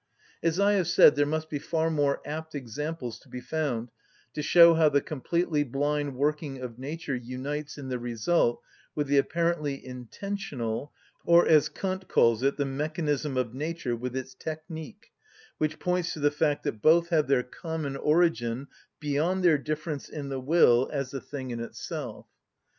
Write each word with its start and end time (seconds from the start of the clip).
As 0.41 0.59
I 0.59 0.71
have 0.73 0.87
said, 0.87 1.15
there 1.15 1.27
must 1.27 1.47
be 1.47 1.59
far 1.59 1.91
more 1.91 2.23
apt 2.25 2.55
examples 2.55 3.19
to 3.19 3.29
be 3.29 3.39
found 3.39 3.91
to 4.33 4.41
show 4.41 4.73
how 4.73 4.89
the 4.89 4.99
completely 4.99 5.63
blind 5.63 6.15
working 6.15 6.57
of 6.59 6.79
nature 6.79 7.13
unites 7.13 7.77
in 7.77 7.89
the 7.89 7.99
result 7.99 8.63
with 8.95 9.05
the 9.05 9.19
apparently 9.19 9.85
intentional, 9.85 10.91
or, 11.23 11.45
as 11.47 11.69
Kant 11.69 12.07
calls 12.07 12.41
it, 12.41 12.57
the 12.57 12.65
mechanism 12.65 13.37
of 13.37 13.53
nature 13.53 13.95
with 13.95 14.15
its 14.15 14.33
technic; 14.33 15.11
which 15.59 15.77
points 15.77 16.13
to 16.13 16.19
the 16.19 16.31
fact 16.31 16.63
that 16.63 16.81
both 16.81 17.09
have 17.09 17.27
their 17.27 17.43
common 17.43 17.95
origin 17.95 18.69
beyond 18.99 19.43
their 19.43 19.59
difference 19.59 20.09
in 20.09 20.29
the 20.29 20.41
will 20.41 20.89
as 20.91 21.11
the 21.11 21.21
thing 21.21 21.51
in 21.51 21.59
itself. 21.59 22.25